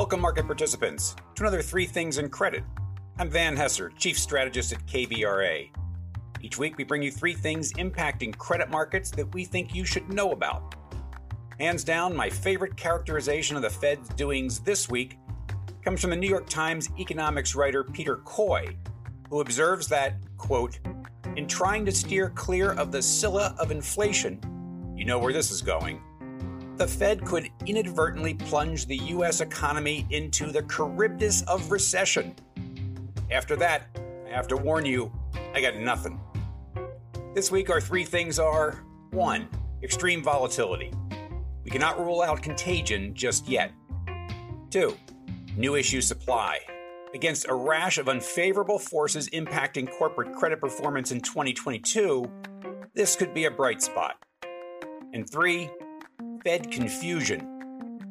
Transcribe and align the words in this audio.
Welcome, 0.00 0.22
market 0.22 0.46
participants, 0.46 1.14
to 1.34 1.42
another 1.42 1.60
Three 1.60 1.84
Things 1.84 2.16
in 2.16 2.30
Credit. 2.30 2.64
I'm 3.18 3.28
Van 3.28 3.54
Hesser, 3.54 3.94
Chief 3.98 4.18
Strategist 4.18 4.72
at 4.72 4.86
KBRA. 4.86 5.68
Each 6.40 6.56
week, 6.56 6.78
we 6.78 6.84
bring 6.84 7.02
you 7.02 7.10
three 7.10 7.34
things 7.34 7.70
impacting 7.74 8.34
credit 8.34 8.70
markets 8.70 9.10
that 9.10 9.30
we 9.34 9.44
think 9.44 9.74
you 9.74 9.84
should 9.84 10.10
know 10.10 10.32
about. 10.32 10.74
Hands 11.58 11.84
down, 11.84 12.16
my 12.16 12.30
favorite 12.30 12.78
characterization 12.78 13.56
of 13.56 13.62
the 13.62 13.68
Fed's 13.68 14.08
doings 14.14 14.60
this 14.60 14.88
week 14.88 15.18
comes 15.84 16.00
from 16.00 16.08
the 16.08 16.16
New 16.16 16.30
York 16.30 16.48
Times 16.48 16.88
economics 16.98 17.54
writer 17.54 17.84
Peter 17.84 18.16
Coy, 18.24 18.74
who 19.28 19.42
observes 19.42 19.86
that, 19.88 20.14
quote, 20.38 20.80
in 21.36 21.46
trying 21.46 21.84
to 21.84 21.92
steer 21.92 22.30
clear 22.30 22.72
of 22.72 22.90
the 22.90 23.02
Scylla 23.02 23.54
of 23.58 23.70
inflation, 23.70 24.40
you 24.96 25.04
know 25.04 25.18
where 25.18 25.34
this 25.34 25.50
is 25.50 25.60
going 25.60 26.00
the 26.80 26.88
Fed 26.88 27.22
could 27.26 27.50
inadvertently 27.66 28.32
plunge 28.32 28.86
the 28.86 28.96
U.S. 28.96 29.42
economy 29.42 30.06
into 30.08 30.50
the 30.50 30.62
Charybdis 30.62 31.42
of 31.42 31.70
recession. 31.70 32.34
After 33.30 33.54
that, 33.56 33.94
I 34.26 34.30
have 34.34 34.48
to 34.48 34.56
warn 34.56 34.86
you, 34.86 35.12
I 35.52 35.60
got 35.60 35.76
nothing. 35.76 36.18
This 37.34 37.50
week, 37.50 37.68
our 37.68 37.82
three 37.82 38.04
things 38.04 38.38
are 38.38 38.82
1. 39.10 39.46
Extreme 39.82 40.22
volatility. 40.22 40.90
We 41.64 41.70
cannot 41.70 42.00
rule 42.00 42.22
out 42.22 42.40
contagion 42.40 43.12
just 43.12 43.46
yet. 43.46 43.72
2. 44.70 44.96
New 45.58 45.74
issue 45.74 46.00
supply. 46.00 46.60
Against 47.12 47.46
a 47.46 47.54
rash 47.54 47.98
of 47.98 48.08
unfavorable 48.08 48.78
forces 48.78 49.28
impacting 49.34 49.86
corporate 49.98 50.34
credit 50.34 50.62
performance 50.62 51.12
in 51.12 51.20
2022, 51.20 52.24
this 52.94 53.16
could 53.16 53.34
be 53.34 53.44
a 53.44 53.50
bright 53.50 53.82
spot. 53.82 54.16
And 55.12 55.28
3 55.28 55.68
Fed 56.44 56.70
confusion. 56.70 57.46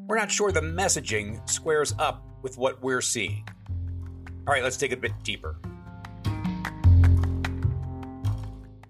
We're 0.07 0.17
not 0.17 0.31
sure 0.31 0.51
the 0.51 0.61
messaging 0.61 1.48
squares 1.49 1.95
up 1.98 2.23
with 2.41 2.57
what 2.57 2.81
we're 2.84 3.01
seeing. 3.01 3.43
All 4.48 4.54
right, 4.54 4.63
let's 4.63 4.77
dig 4.77 4.93
a 4.93 4.98
bit 4.98 5.12
deeper. 5.23 5.59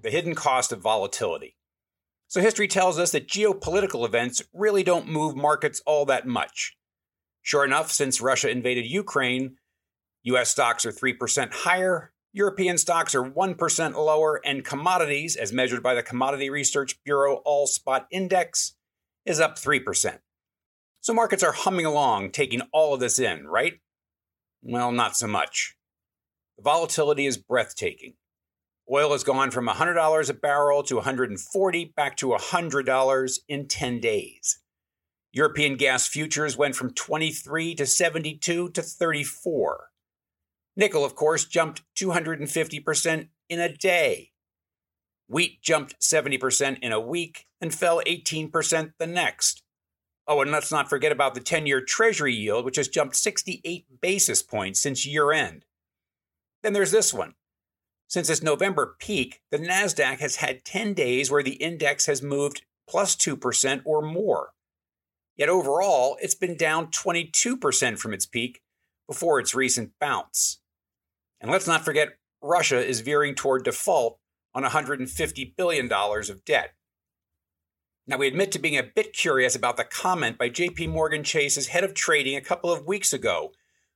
The 0.01 0.09
hidden 0.09 0.35
cost 0.35 0.71
of 0.71 0.81
volatility. 0.81 1.55
So, 2.27 2.41
history 2.41 2.67
tells 2.67 2.99
us 2.99 3.11
that 3.11 3.27
geopolitical 3.27 4.05
events 4.05 4.41
really 4.53 4.83
don't 4.83 5.07
move 5.07 5.35
markets 5.35 5.81
all 5.85 6.05
that 6.05 6.27
much. 6.27 6.77
Sure 7.41 7.65
enough, 7.65 7.91
since 7.91 8.21
Russia 8.21 8.49
invaded 8.49 8.85
Ukraine, 8.85 9.57
US 10.23 10.49
stocks 10.49 10.85
are 10.85 10.91
3% 10.91 11.51
higher, 11.51 12.11
European 12.33 12.77
stocks 12.77 13.15
are 13.15 13.23
1% 13.23 13.95
lower, 13.95 14.39
and 14.45 14.63
commodities, 14.63 15.35
as 15.35 15.51
measured 15.51 15.81
by 15.81 15.95
the 15.95 16.03
Commodity 16.03 16.49
Research 16.49 17.01
Bureau 17.03 17.41
All 17.45 17.65
Spot 17.65 18.05
Index, 18.11 18.75
is 19.29 19.39
up 19.39 19.57
3%. 19.57 20.19
So 21.01 21.13
markets 21.13 21.43
are 21.43 21.51
humming 21.51 21.85
along, 21.85 22.31
taking 22.31 22.61
all 22.73 22.93
of 22.93 22.99
this 22.99 23.19
in, 23.19 23.47
right? 23.47 23.79
Well, 24.61 24.91
not 24.91 25.15
so 25.15 25.27
much. 25.27 25.75
The 26.57 26.63
volatility 26.63 27.25
is 27.25 27.37
breathtaking. 27.37 28.15
Oil 28.91 29.11
has 29.11 29.23
gone 29.23 29.51
from 29.51 29.67
$100 29.67 30.29
a 30.29 30.33
barrel 30.33 30.81
to 30.83 30.95
140 30.95 31.93
back 31.95 32.17
to 32.17 32.29
$100 32.29 33.39
in 33.47 33.67
10 33.67 33.99
days. 33.99 34.59
European 35.31 35.75
gas 35.75 36.07
futures 36.07 36.57
went 36.57 36.75
from 36.75 36.91
23 36.93 37.75
to 37.75 37.85
72 37.85 38.69
to 38.69 38.81
34. 38.81 39.89
Nickel, 40.75 41.05
of 41.05 41.13
course, 41.13 41.45
jumped 41.45 41.83
250% 41.95 43.27
in 43.47 43.59
a 43.59 43.71
day. 43.71 44.31
Wheat 45.27 45.61
jumped 45.61 45.99
70% 46.01 46.79
in 46.79 46.91
a 46.91 46.99
week 46.99 47.45
and 47.61 47.73
fell 47.73 48.01
18% 48.05 48.93
the 48.97 49.07
next. 49.07 49.63
Oh, 50.27 50.41
and 50.41 50.51
let's 50.51 50.71
not 50.71 50.89
forget 50.89 51.11
about 51.11 51.33
the 51.33 51.41
10 51.41 51.65
year 51.65 51.81
Treasury 51.81 52.33
yield, 52.33 52.63
which 52.63 52.75
has 52.75 52.87
jumped 52.87 53.15
68 53.15 54.01
basis 54.01 54.43
points 54.43 54.79
since 54.79 55.05
year 55.05 55.31
end. 55.31 55.65
Then 56.61 56.73
there's 56.73 56.91
this 56.91 57.13
one. 57.13 57.33
Since 58.07 58.29
its 58.29 58.41
November 58.41 58.95
peak, 58.99 59.41
the 59.51 59.57
NASDAQ 59.57 60.19
has 60.19 60.37
had 60.37 60.65
10 60.65 60.93
days 60.93 61.29
where 61.29 61.43
the 61.43 61.53
index 61.53 62.05
has 62.07 62.21
moved 62.21 62.63
plus 62.87 63.15
2% 63.15 63.81
or 63.85 64.01
more. 64.01 64.49
Yet 65.37 65.49
overall, 65.49 66.17
it's 66.21 66.35
been 66.35 66.57
down 66.57 66.87
22% 66.87 67.97
from 67.97 68.13
its 68.13 68.25
peak 68.25 68.61
before 69.07 69.39
its 69.39 69.55
recent 69.55 69.91
bounce. 69.99 70.59
And 71.39 71.49
let's 71.49 71.67
not 71.67 71.85
forget, 71.85 72.17
Russia 72.41 72.83
is 72.83 73.01
veering 73.01 73.35
toward 73.35 73.63
default 73.63 74.19
on 74.53 74.63
$150 74.63 75.55
billion 75.55 75.91
of 75.91 76.45
debt. 76.45 76.73
Now, 78.09 78.17
we 78.17 78.27
admit 78.27 78.51
to 78.53 78.59
being 78.59 78.75
a 78.75 78.81
bit 78.81 79.13
curious 79.13 79.55
about 79.55 79.77
the 79.77 79.83
comment 79.83 80.39
by 80.39 80.49
JP 80.49 80.89
Morgan 80.89 81.23
Chase's 81.23 81.67
head 81.67 81.83
of 81.83 81.93
trading 81.93 82.35
a 82.35 82.41
couple 82.41 82.71
of 82.71 82.87
weeks 82.87 83.13
ago, 83.13 83.51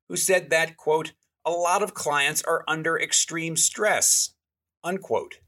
who 0.07 0.15
said 0.15 0.51
that, 0.51 0.77
quote, 0.77 1.13
a 1.43 1.49
lot 1.49 1.81
of 1.81 1.95
clients 1.95 2.43
are 2.43 2.63
under 2.67 2.95
extreme 2.95 3.57
stress, 3.57 4.35
unquote. 4.83 5.39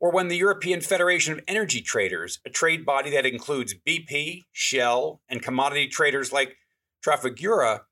Or 0.00 0.10
when 0.10 0.26
the 0.26 0.36
European 0.36 0.80
Federation 0.80 1.32
of 1.32 1.44
Energy 1.46 1.80
Traders, 1.80 2.40
a 2.44 2.50
trade 2.50 2.84
body 2.84 3.08
that 3.10 3.24
includes 3.24 3.76
BP, 3.86 4.46
Shell, 4.50 5.20
and 5.28 5.40
commodity 5.40 5.86
traders 5.86 6.32
like 6.32 6.56
Trafigura, 7.06 7.82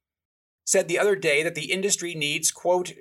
said 0.65 0.89
the 0.89 0.99
other 0.99 1.15
day 1.15 1.45
that 1.45 1.55
the 1.55 1.71
industry 1.71 2.17
needs, 2.17 2.51
quote, 2.51 2.95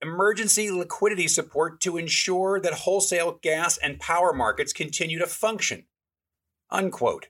emergency 0.00 0.70
liquidity 0.70 1.28
support 1.28 1.82
to 1.82 1.98
ensure 1.98 2.58
that 2.60 2.72
wholesale 2.72 3.38
gas 3.42 3.76
and 3.76 4.00
power 4.00 4.32
markets 4.32 4.72
continue 4.72 5.18
to 5.18 5.26
function. 5.26 5.84
Unquote. 6.70 7.28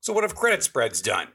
So, 0.00 0.12
what 0.12 0.24
have 0.24 0.34
credit 0.34 0.62
spreads 0.62 1.02
done? 1.02 1.28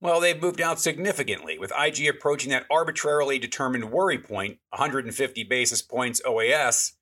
Well, 0.00 0.20
they've 0.20 0.40
moved 0.40 0.60
out 0.60 0.80
significantly, 0.80 1.58
with 1.58 1.72
IG 1.78 2.06
approaching 2.08 2.50
that 2.50 2.64
arbitrarily 2.70 3.38
determined 3.38 3.90
worry 3.90 4.18
point, 4.18 4.58
150 4.70 5.44
basis 5.44 5.82
points 5.82 6.22
OAS, 6.24 6.92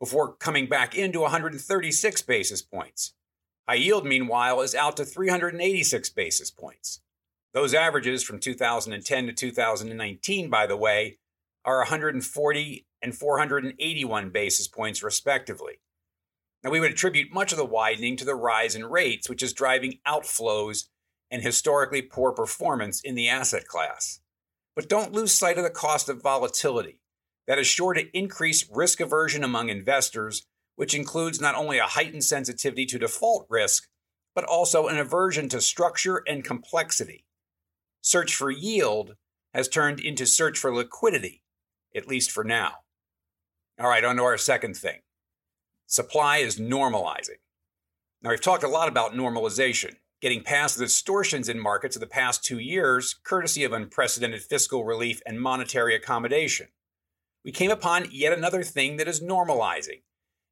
before 0.00 0.34
coming 0.34 0.66
back 0.66 0.96
into 0.96 1.20
136 1.20 2.22
basis 2.22 2.62
points. 2.62 3.14
High 3.68 3.76
yield, 3.76 4.04
meanwhile, 4.04 4.62
is 4.62 4.74
out 4.74 4.96
to 4.96 5.04
386 5.04 6.08
basis 6.10 6.50
points. 6.50 7.00
Those 7.52 7.74
averages 7.74 8.24
from 8.24 8.40
2010 8.40 9.26
to 9.26 9.32
2019, 9.32 10.50
by 10.50 10.66
the 10.66 10.76
way, 10.76 11.18
are 11.64 11.78
140 11.78 12.86
and 13.02 13.14
481 13.14 14.30
basis 14.30 14.66
points, 14.66 15.02
respectively. 15.02 15.80
Now, 16.62 16.70
we 16.70 16.80
would 16.80 16.92
attribute 16.92 17.32
much 17.32 17.52
of 17.52 17.58
the 17.58 17.64
widening 17.64 18.16
to 18.18 18.24
the 18.24 18.34
rise 18.34 18.74
in 18.74 18.84
rates, 18.84 19.28
which 19.28 19.42
is 19.42 19.54
driving 19.54 19.98
outflows 20.06 20.84
and 21.30 21.42
historically 21.42 22.02
poor 22.02 22.32
performance 22.32 23.00
in 23.00 23.14
the 23.14 23.28
asset 23.28 23.66
class. 23.66 24.20
But 24.76 24.88
don't 24.88 25.12
lose 25.12 25.32
sight 25.32 25.56
of 25.56 25.64
the 25.64 25.70
cost 25.70 26.08
of 26.08 26.22
volatility. 26.22 27.00
That 27.46 27.58
is 27.58 27.66
sure 27.66 27.94
to 27.94 28.16
increase 28.16 28.68
risk 28.70 29.00
aversion 29.00 29.42
among 29.42 29.70
investors, 29.70 30.46
which 30.76 30.94
includes 30.94 31.40
not 31.40 31.54
only 31.54 31.78
a 31.78 31.84
heightened 31.84 32.24
sensitivity 32.24 32.86
to 32.86 32.98
default 32.98 33.46
risk, 33.48 33.88
but 34.34 34.44
also 34.44 34.86
an 34.86 34.98
aversion 34.98 35.48
to 35.48 35.60
structure 35.60 36.22
and 36.28 36.44
complexity. 36.44 37.24
Search 38.02 38.34
for 38.34 38.50
yield 38.50 39.16
has 39.52 39.68
turned 39.68 40.00
into 40.00 40.26
search 40.26 40.58
for 40.58 40.74
liquidity, 40.74 41.42
at 41.94 42.06
least 42.06 42.30
for 42.30 42.44
now. 42.44 42.74
All 43.80 43.88
right, 43.88 44.04
on 44.04 44.16
to 44.16 44.22
our 44.22 44.38
second 44.38 44.76
thing 44.76 45.00
supply 45.90 46.38
is 46.38 46.58
normalizing. 46.58 47.40
Now, 48.22 48.30
we've 48.30 48.40
talked 48.40 48.62
a 48.62 48.68
lot 48.68 48.88
about 48.88 49.12
normalization, 49.12 49.96
getting 50.20 50.44
past 50.44 50.78
the 50.78 50.84
distortions 50.84 51.48
in 51.48 51.58
markets 51.58 51.96
of 51.96 52.00
the 52.00 52.06
past 52.06 52.44
two 52.44 52.60
years, 52.60 53.16
courtesy 53.24 53.64
of 53.64 53.72
unprecedented 53.72 54.40
fiscal 54.40 54.84
relief 54.84 55.20
and 55.26 55.40
monetary 55.40 55.96
accommodation. 55.96 56.68
We 57.44 57.50
came 57.50 57.72
upon 57.72 58.06
yet 58.12 58.32
another 58.32 58.62
thing 58.62 58.98
that 58.98 59.08
is 59.08 59.20
normalizing, 59.20 60.02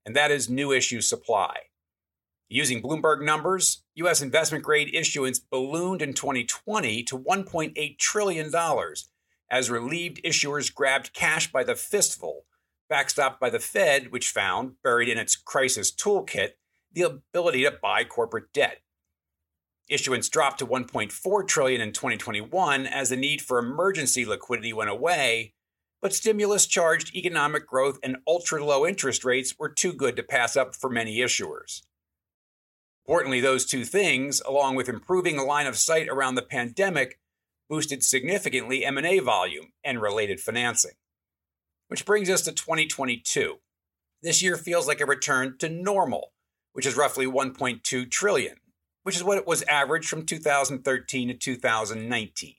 and 0.05 0.17
that 0.17 0.33
is 0.33 0.51
new 0.51 0.73
issue 0.73 1.01
supply. 1.01 1.55
Using 2.49 2.83
Bloomberg 2.83 3.25
numbers, 3.25 3.85
U.S. 3.95 4.21
investment 4.21 4.65
grade 4.65 4.93
issuance 4.93 5.39
ballooned 5.39 6.03
in 6.03 6.15
2020 6.15 7.05
to 7.05 7.17
$1.8 7.19 7.99
trillion 7.99 8.51
as 9.51 9.71
relieved 9.71 10.21
issuers 10.25 10.75
grabbed 10.75 11.13
cash 11.13 11.53
by 11.53 11.63
the 11.63 11.77
fistful, 11.77 12.45
backstopped 12.91 13.39
by 13.39 13.51
the 13.51 13.59
Fed, 13.59 14.11
which 14.11 14.31
found, 14.31 14.75
buried 14.83 15.09
in 15.09 15.19
its 15.19 15.37
crisis 15.37 15.93
toolkit, 15.93 16.53
the 16.93 17.03
ability 17.03 17.65
to 17.65 17.71
buy 17.71 18.05
corporate 18.05 18.53
debt. 18.53 18.79
Issuance 19.89 20.29
dropped 20.29 20.59
to 20.59 20.67
1.4 20.67 21.49
trillion 21.49 21.81
in 21.81 21.93
2021 21.93 22.87
as 22.87 23.09
the 23.09 23.17
need 23.17 23.41
for 23.41 23.59
emergency 23.59 24.25
liquidity 24.27 24.73
went 24.73 24.91
away, 24.91 25.55
but 26.01 26.13
stimulus 26.13 26.67
charged 26.67 27.15
economic 27.15 27.67
growth 27.67 27.99
and 28.03 28.19
ultra 28.27 28.65
low 28.65 28.87
interest 28.87 29.25
rates 29.25 29.55
were 29.59 29.69
too 29.69 29.93
good 29.93 30.17
to 30.17 30.23
pass 30.23 30.57
up 30.57 30.77
for 30.77 30.91
many 30.91 31.19
issuers. 31.19 31.83
Importantly, 33.07 33.41
those 33.41 33.65
two 33.65 33.85
things, 33.85 34.43
along 34.43 34.75
with 34.75 34.89
improving 34.89 35.37
the 35.37 35.43
line 35.43 35.67
of 35.67 35.77
sight 35.77 36.09
around 36.09 36.35
the 36.35 36.43
pandemic, 36.43 37.19
boosted 37.69 38.03
significantly 38.03 38.85
M&A 38.85 39.19
volume 39.19 39.73
and 39.83 40.03
related 40.03 40.41
financing. 40.41 40.93
Which 41.89 42.07
brings 42.07 42.31
us 42.31 42.43
to 42.43 42.53
2022. 42.53 43.57
This 44.23 44.43
year 44.43 44.57
feels 44.57 44.87
like 44.87 45.01
a 45.01 45.07
return 45.07 45.57
to 45.59 45.69
normal, 45.69 46.33
which 46.73 46.87
is 46.87 46.97
roughly 46.97 47.27
1.2 47.27 48.11
trillion, 48.11 48.57
which 49.05 49.17
is 49.17 49.25
what 49.25 49.39
it 49.39 49.47
was 49.47 49.63
averaged 49.63 50.09
from 50.09 50.27
2013 50.27 51.29
to 51.29 51.35
2019. 51.35 52.55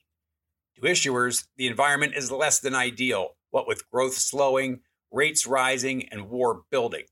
To 0.76 0.80
issuers, 0.82 1.46
the 1.56 1.66
environment 1.66 2.14
is 2.16 2.32
less 2.32 2.58
than 2.58 2.74
ideal, 2.74 3.36
what 3.50 3.68
with 3.68 3.88
growth 3.90 4.14
slowing, 4.14 4.80
rates 5.12 5.46
rising, 5.46 6.08
and 6.08 6.28
war 6.28 6.62
building. 6.70 7.04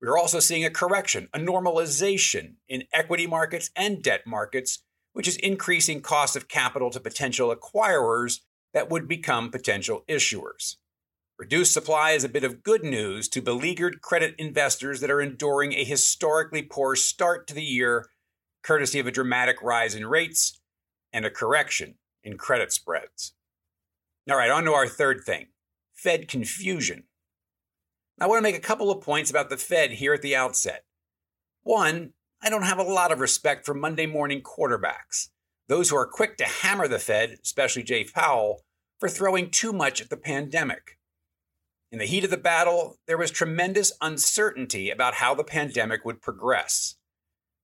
We 0.00 0.08
are 0.08 0.16
also 0.16 0.38
seeing 0.38 0.64
a 0.64 0.70
correction, 0.70 1.28
a 1.34 1.38
normalization 1.38 2.54
in 2.68 2.84
equity 2.92 3.26
markets 3.26 3.70
and 3.74 4.02
debt 4.02 4.26
markets, 4.26 4.84
which 5.12 5.26
is 5.26 5.36
increasing 5.36 6.00
cost 6.00 6.36
of 6.36 6.48
capital 6.48 6.90
to 6.90 7.00
potential 7.00 7.54
acquirers 7.54 8.40
that 8.72 8.88
would 8.88 9.08
become 9.08 9.50
potential 9.50 10.04
issuers. 10.08 10.76
Reduced 11.38 11.72
supply 11.72 12.10
is 12.10 12.24
a 12.24 12.28
bit 12.28 12.42
of 12.42 12.64
good 12.64 12.82
news 12.82 13.28
to 13.28 13.40
beleaguered 13.40 14.00
credit 14.00 14.34
investors 14.38 14.98
that 15.00 15.10
are 15.10 15.20
enduring 15.20 15.72
a 15.72 15.84
historically 15.84 16.62
poor 16.62 16.96
start 16.96 17.46
to 17.46 17.54
the 17.54 17.62
year, 17.62 18.08
courtesy 18.64 18.98
of 18.98 19.06
a 19.06 19.12
dramatic 19.12 19.62
rise 19.62 19.94
in 19.94 20.04
rates 20.04 20.60
and 21.12 21.24
a 21.24 21.30
correction 21.30 21.94
in 22.24 22.36
credit 22.36 22.72
spreads. 22.72 23.34
All 24.28 24.36
right, 24.36 24.50
on 24.50 24.64
to 24.64 24.72
our 24.72 24.88
third 24.88 25.22
thing 25.24 25.46
Fed 25.94 26.26
confusion. 26.26 27.04
I 28.20 28.26
want 28.26 28.38
to 28.38 28.42
make 28.42 28.56
a 28.56 28.60
couple 28.60 28.90
of 28.90 29.04
points 29.04 29.30
about 29.30 29.48
the 29.48 29.56
Fed 29.56 29.92
here 29.92 30.14
at 30.14 30.22
the 30.22 30.34
outset. 30.34 30.82
One, 31.62 32.14
I 32.42 32.50
don't 32.50 32.62
have 32.62 32.78
a 32.78 32.82
lot 32.82 33.12
of 33.12 33.20
respect 33.20 33.64
for 33.64 33.74
Monday 33.74 34.06
morning 34.06 34.42
quarterbacks, 34.42 35.28
those 35.68 35.90
who 35.90 35.96
are 35.96 36.06
quick 36.06 36.36
to 36.38 36.44
hammer 36.44 36.88
the 36.88 36.98
Fed, 36.98 37.36
especially 37.44 37.84
Jay 37.84 38.02
Powell, 38.02 38.64
for 38.98 39.08
throwing 39.08 39.52
too 39.52 39.72
much 39.72 40.00
at 40.00 40.10
the 40.10 40.16
pandemic. 40.16 40.97
In 41.90 41.98
the 41.98 42.04
heat 42.04 42.24
of 42.24 42.30
the 42.30 42.36
battle, 42.36 42.98
there 43.06 43.16
was 43.16 43.30
tremendous 43.30 43.92
uncertainty 44.02 44.90
about 44.90 45.14
how 45.14 45.34
the 45.34 45.44
pandemic 45.44 46.04
would 46.04 46.20
progress. 46.20 46.96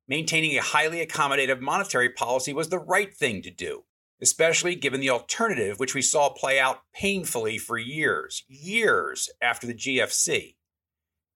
Maintaining 0.09 0.57
a 0.57 0.63
highly 0.63 1.05
accommodative 1.05 1.61
monetary 1.61 2.09
policy 2.09 2.55
was 2.55 2.71
the 2.71 2.79
right 2.79 3.13
thing 3.13 3.43
to 3.43 3.51
do, 3.51 3.85
especially 4.23 4.77
given 4.77 5.01
the 5.01 5.11
alternative, 5.11 5.79
which 5.79 5.95
we 5.95 6.01
saw 6.01 6.31
play 6.31 6.59
out 6.59 6.81
painfully 6.95 7.59
for 7.59 7.77
years, 7.77 8.45
years 8.49 9.29
after 9.43 9.67
the 9.67 9.75
GFC. 9.75 10.57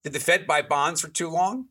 Did 0.03 0.15
the 0.15 0.21
Fed 0.21 0.47
buy 0.47 0.63
bonds 0.63 1.03
for 1.03 1.09
too 1.09 1.29
long? 1.29 1.67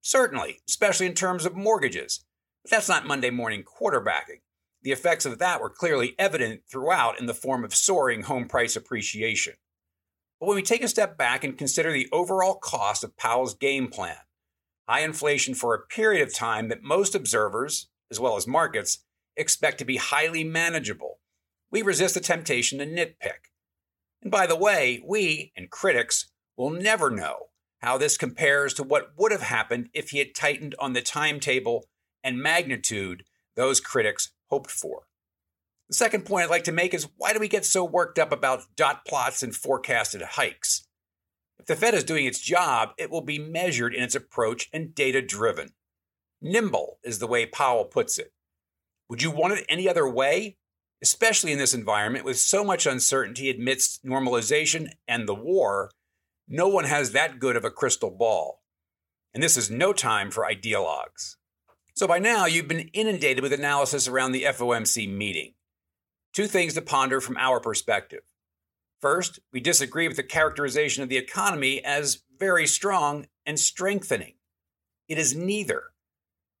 Certainly, 0.00 0.60
especially 0.66 1.06
in 1.06 1.14
terms 1.14 1.44
of 1.44 1.54
mortgages. 1.54 2.24
But 2.62 2.70
that's 2.70 2.88
not 2.88 3.06
Monday 3.06 3.30
morning 3.30 3.62
quarterbacking. 3.62 4.40
The 4.82 4.92
effects 4.92 5.26
of 5.26 5.38
that 5.38 5.60
were 5.60 5.68
clearly 5.68 6.14
evident 6.18 6.62
throughout 6.70 7.20
in 7.20 7.26
the 7.26 7.34
form 7.34 7.62
of 7.62 7.74
soaring 7.74 8.22
home 8.22 8.48
price 8.48 8.74
appreciation. 8.74 9.54
But 10.38 10.46
when 10.46 10.56
we 10.56 10.62
take 10.62 10.82
a 10.82 10.88
step 10.88 11.16
back 11.16 11.44
and 11.44 11.56
consider 11.56 11.92
the 11.92 12.08
overall 12.12 12.54
cost 12.54 13.02
of 13.02 13.16
Powell's 13.16 13.54
game 13.54 13.88
plan, 13.88 14.16
high 14.88 15.00
inflation 15.00 15.54
for 15.54 15.74
a 15.74 15.86
period 15.86 16.26
of 16.26 16.34
time 16.34 16.68
that 16.68 16.82
most 16.82 17.14
observers, 17.14 17.88
as 18.10 18.20
well 18.20 18.36
as 18.36 18.46
markets, 18.46 18.98
expect 19.36 19.78
to 19.78 19.84
be 19.84 19.96
highly 19.96 20.44
manageable. 20.44 21.18
We 21.70 21.82
resist 21.82 22.14
the 22.14 22.20
temptation 22.20 22.78
to 22.78 22.86
nitpick. 22.86 23.50
And 24.22 24.30
by 24.30 24.46
the 24.46 24.56
way, 24.56 25.02
we 25.04 25.52
and 25.56 25.70
critics 25.70 26.30
will 26.56 26.70
never 26.70 27.10
know 27.10 27.46
how 27.80 27.98
this 27.98 28.16
compares 28.16 28.74
to 28.74 28.82
what 28.82 29.12
would 29.16 29.32
have 29.32 29.42
happened 29.42 29.88
if 29.92 30.10
he 30.10 30.18
had 30.18 30.34
tightened 30.34 30.74
on 30.78 30.92
the 30.92 31.02
timetable 31.02 31.86
and 32.24 32.42
magnitude 32.42 33.24
those 33.54 33.80
critics 33.80 34.32
hoped 34.48 34.70
for. 34.70 35.02
The 35.88 35.94
second 35.94 36.24
point 36.24 36.44
I'd 36.44 36.50
like 36.50 36.64
to 36.64 36.72
make 36.72 36.94
is 36.94 37.08
why 37.16 37.32
do 37.32 37.38
we 37.38 37.48
get 37.48 37.64
so 37.64 37.84
worked 37.84 38.18
up 38.18 38.32
about 38.32 38.64
dot 38.74 39.04
plots 39.06 39.42
and 39.42 39.54
forecasted 39.54 40.22
hikes? 40.22 40.86
If 41.58 41.66
the 41.66 41.76
Fed 41.76 41.94
is 41.94 42.04
doing 42.04 42.26
its 42.26 42.40
job, 42.40 42.90
it 42.98 43.10
will 43.10 43.20
be 43.20 43.38
measured 43.38 43.94
in 43.94 44.02
its 44.02 44.14
approach 44.14 44.68
and 44.72 44.94
data 44.94 45.22
driven. 45.22 45.70
Nimble 46.42 46.98
is 47.04 47.18
the 47.18 47.26
way 47.26 47.46
Powell 47.46 47.84
puts 47.84 48.18
it. 48.18 48.32
Would 49.08 49.22
you 49.22 49.30
want 49.30 49.54
it 49.54 49.66
any 49.68 49.88
other 49.88 50.08
way? 50.08 50.56
Especially 51.02 51.52
in 51.52 51.58
this 51.58 51.74
environment 51.74 52.24
with 52.24 52.38
so 52.38 52.64
much 52.64 52.86
uncertainty 52.86 53.50
amidst 53.50 54.04
normalization 54.04 54.90
and 55.06 55.28
the 55.28 55.34
war, 55.34 55.90
no 56.48 56.68
one 56.68 56.84
has 56.84 57.12
that 57.12 57.38
good 57.38 57.56
of 57.56 57.64
a 57.64 57.70
crystal 57.70 58.10
ball. 58.10 58.62
And 59.32 59.42
this 59.42 59.56
is 59.56 59.70
no 59.70 59.92
time 59.92 60.30
for 60.30 60.44
ideologues. 60.44 61.36
So 61.94 62.06
by 62.06 62.18
now, 62.18 62.46
you've 62.46 62.68
been 62.68 62.90
inundated 62.92 63.42
with 63.42 63.52
analysis 63.52 64.08
around 64.08 64.32
the 64.32 64.44
FOMC 64.44 65.08
meeting. 65.08 65.54
Two 66.36 66.46
things 66.46 66.74
to 66.74 66.82
ponder 66.82 67.22
from 67.22 67.38
our 67.38 67.60
perspective. 67.60 68.20
First, 69.00 69.40
we 69.54 69.60
disagree 69.60 70.06
with 70.06 70.18
the 70.18 70.22
characterization 70.22 71.02
of 71.02 71.08
the 71.08 71.16
economy 71.16 71.82
as 71.82 72.24
very 72.38 72.66
strong 72.66 73.28
and 73.46 73.58
strengthening. 73.58 74.34
It 75.08 75.16
is 75.16 75.34
neither. 75.34 75.84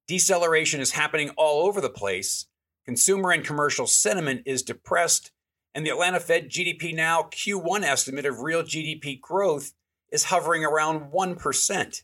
Deceleration 0.08 0.80
is 0.80 0.92
happening 0.92 1.28
all 1.36 1.66
over 1.66 1.82
the 1.82 1.90
place. 1.90 2.46
Consumer 2.86 3.32
and 3.32 3.44
commercial 3.44 3.86
sentiment 3.86 4.44
is 4.46 4.62
depressed, 4.62 5.30
and 5.74 5.84
the 5.84 5.90
Atlanta 5.90 6.20
Fed 6.20 6.48
GDP 6.48 6.94
Now 6.94 7.24
Q1 7.24 7.82
estimate 7.82 8.24
of 8.24 8.40
real 8.40 8.62
GDP 8.62 9.20
growth 9.20 9.74
is 10.10 10.24
hovering 10.24 10.64
around 10.64 11.12
1%. 11.12 12.02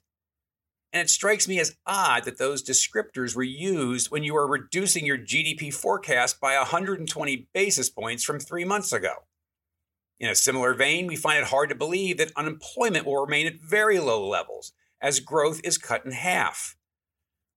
And 0.92 1.00
it 1.00 1.10
strikes 1.10 1.48
me 1.48 1.58
as 1.58 1.76
odd 1.86 2.24
that 2.24 2.36
those 2.36 2.62
descriptors 2.62 3.34
were 3.34 3.42
used 3.42 4.10
when 4.10 4.24
you 4.24 4.36
are 4.36 4.46
reducing 4.46 5.06
your 5.06 5.16
GDP 5.16 5.72
forecast 5.72 6.38
by 6.38 6.56
120 6.56 7.48
basis 7.54 7.88
points 7.88 8.22
from 8.22 8.38
three 8.38 8.64
months 8.64 8.92
ago. 8.92 9.24
In 10.20 10.28
a 10.28 10.34
similar 10.34 10.74
vein, 10.74 11.06
we 11.06 11.16
find 11.16 11.38
it 11.38 11.48
hard 11.48 11.70
to 11.70 11.74
believe 11.74 12.18
that 12.18 12.30
unemployment 12.36 13.06
will 13.06 13.24
remain 13.24 13.46
at 13.46 13.60
very 13.60 13.98
low 13.98 14.26
levels 14.26 14.72
as 15.00 15.18
growth 15.18 15.60
is 15.64 15.78
cut 15.78 16.04
in 16.04 16.12
half. 16.12 16.76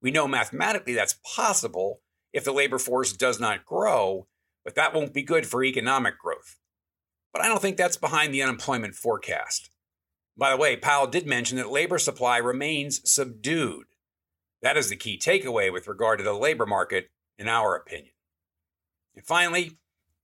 We 0.02 0.12
know 0.12 0.28
mathematically 0.28 0.94
that's 0.94 1.20
possible 1.36 2.02
if 2.32 2.44
the 2.44 2.54
labor 2.54 2.80
force 2.80 3.14
does 3.14 3.40
not 3.40 3.66
grow, 3.66 4.28
but 4.64 4.76
that 4.76 4.94
won't 4.94 5.14
be 5.14 5.22
good 5.24 5.46
for 5.46 5.64
economic 5.64 6.18
growth. 6.18 6.58
But 7.34 7.44
I 7.44 7.48
don't 7.48 7.62
think 7.62 7.78
that's 7.78 7.98
behind 7.98 8.34
the 8.34 8.42
unemployment 8.42 8.96
forecast. 8.96 9.70
By 10.38 10.52
the 10.52 10.58
way, 10.58 10.76
Powell 10.76 11.08
did 11.08 11.26
mention 11.26 11.58
that 11.58 11.72
labor 11.72 11.98
supply 11.98 12.38
remains 12.38 13.02
subdued. 13.10 13.86
That 14.62 14.78
is 14.78 14.90
the 14.90 14.96
key 14.96 15.18
takeaway 15.18 15.72
with 15.72 15.88
regard 15.88 16.20
to 16.20 16.26
the 16.26 16.34
labor 16.34 16.66
market, 16.66 17.10
in 17.38 17.48
our 17.48 17.76
opinion. 17.76 18.14
And 19.16 19.26
finally, 19.26 19.78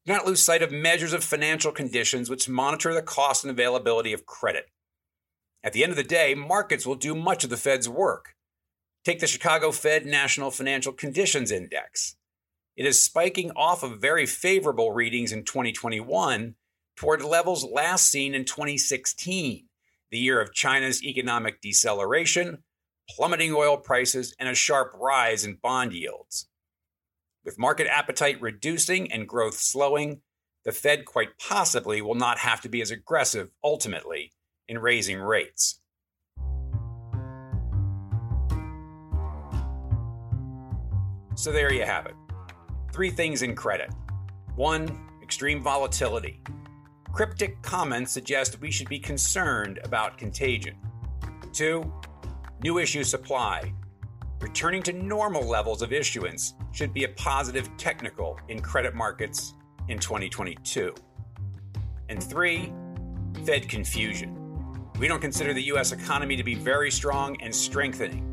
do 0.06 0.14
not 0.14 0.26
lose 0.26 0.42
sight 0.42 0.64
of 0.64 0.72
measures 0.72 1.14
of 1.14 1.24
financial 1.24 1.72
conditions 1.72 2.30
which 2.30 2.50
monitor 2.50 2.94
the 2.94 3.02
cost 3.02 3.44
and 3.44 3.52
availability 3.52 4.14
of 4.14 4.26
credit. 4.26 4.70
At 5.64 5.74
the 5.74 5.84
end 5.84 5.92
of 5.92 5.98
the 5.98 6.04
day, 6.04 6.34
markets 6.34 6.86
will 6.86 6.96
do 6.96 7.14
much 7.14 7.44
of 7.44 7.50
the 7.50 7.58
Fed's 7.58 7.88
work. 7.88 8.36
Take 9.06 9.20
the 9.20 9.28
Chicago 9.28 9.72
Fed 9.72 10.06
National 10.06 10.52
Financial 10.52 10.92
Conditions 10.92 11.52
Index. 11.52 12.16
It 12.76 12.86
is 12.86 13.02
spiking 13.02 13.52
off 13.56 13.84
of 13.84 14.02
very 14.02 14.26
favorable 14.26 14.92
readings 14.92 15.32
in 15.32 15.44
2021 15.44 16.56
toward 16.96 17.24
levels 17.24 17.64
last 17.64 18.08
seen 18.08 18.34
in 18.34 18.46
2016, 18.46 19.66
the 20.12 20.20
year 20.20 20.42
of 20.42 20.54
China's 20.54 21.04
economic 21.04 21.62
deceleration, 21.62 22.60
plummeting 23.10 23.54
oil 23.54 23.78
prices, 23.78 24.36
and 24.40 24.50
a 24.50 24.56
sharp 24.56 24.92
rise 25.00 25.46
in 25.46 25.58
bond 25.62 25.94
yields. 25.94 26.48
With 27.44 27.58
market 27.58 27.88
appetite 27.88 28.42
reducing 28.42 29.12
and 29.12 29.28
growth 29.28 29.56
slowing, 29.56 30.22
the 30.64 30.72
Fed 30.72 31.06
quite 31.06 31.40
possibly 31.40 32.02
will 32.02 32.16
not 32.16 32.38
have 32.38 32.62
to 32.62 32.70
be 32.70 32.82
as 32.82 32.92
aggressive 32.92 33.50
ultimately 33.64 34.32
in 34.68 34.78
raising 34.78 35.20
rates. 35.20 35.80
So 41.36 41.52
there 41.52 41.74
you 41.74 41.84
have 41.84 42.06
it. 42.06 42.14
Three 42.94 43.10
things 43.10 43.42
in 43.42 43.56
credit. 43.56 43.90
One, 44.56 45.10
extreme 45.24 45.64
volatility. 45.64 46.42
Cryptic 47.14 47.62
comments 47.62 48.12
suggest 48.12 48.60
we 48.62 48.72
should 48.72 48.90
be 48.90 49.00
concerned 49.00 49.80
about 49.84 50.18
contagion. 50.18 50.76
Two, 51.54 51.92
new 52.64 52.78
issue 52.78 53.04
supply. 53.04 53.74
Returning 54.40 54.82
to 54.84 54.94
normal 54.94 55.48
levels 55.48 55.82
of 55.82 55.94
issuance 55.94 56.56
should 56.72 56.94
be 56.94 57.04
a 57.04 57.10
positive 57.10 57.70
technical 57.78 58.40
in 58.48 58.60
credit 58.62 58.96
markets 58.96 59.54
in 59.88 60.00
2022. 60.00 60.96
And 62.10 62.24
three, 62.24 62.74
Fed 63.46 63.68
confusion. 63.70 64.38
We 65.00 65.08
don't 65.08 65.22
consider 65.22 65.54
the 65.54 65.64
U.S. 65.64 65.92
economy 65.92 66.36
to 66.36 66.44
be 66.44 66.56
very 66.56 66.92
strong 66.92 67.40
and 67.42 67.54
strengthening 67.54 68.32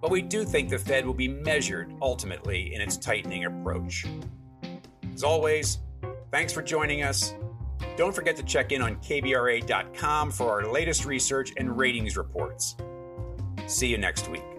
but 0.00 0.10
we 0.10 0.22
do 0.22 0.44
think 0.44 0.68
the 0.68 0.78
Fed 0.78 1.04
will 1.04 1.14
be 1.14 1.26
measured 1.26 1.92
ultimately 2.00 2.72
in 2.72 2.80
its 2.80 2.96
tightening 2.96 3.46
approach. 3.46 4.06
As 5.12 5.24
always, 5.24 5.78
thanks 6.30 6.52
for 6.52 6.62
joining 6.62 7.02
us. 7.02 7.34
Don't 7.96 8.14
forget 8.14 8.36
to 8.36 8.42
check 8.42 8.72
in 8.72 8.82
on 8.82 8.96
KBRA.com 8.96 10.30
for 10.30 10.50
our 10.50 10.70
latest 10.70 11.04
research 11.04 11.52
and 11.56 11.76
ratings 11.76 12.16
reports. 12.16 12.76
See 13.66 13.88
you 13.88 13.98
next 13.98 14.28
week. 14.28 14.55